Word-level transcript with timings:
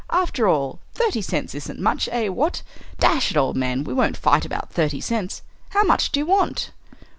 After 0.09 0.47
all, 0.47 0.79
thirty 0.95 1.21
cents 1.21 1.53
isn't 1.53 1.79
much, 1.79 2.09
eh 2.11 2.27
what? 2.29 2.63
Dash 2.97 3.29
it, 3.29 3.37
old 3.37 3.55
man, 3.55 3.83
we 3.83 3.93
won't 3.93 4.17
fight 4.17 4.45
about 4.45 4.71
thirty 4.71 4.99
cents. 4.99 5.43
How 5.69 5.83
much 5.83 6.11
do 6.11 6.19
you 6.19 6.25
want?" 6.25 6.71